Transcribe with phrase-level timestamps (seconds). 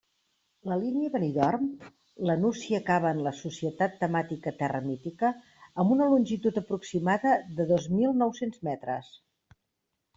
[0.69, 1.67] La línia Benidorm—
[2.29, 5.33] la Nucia acaba en la Societat Temàtica Terra Mítica,
[5.85, 9.17] amb una longitud aproximada de dos mil nou-cents metres.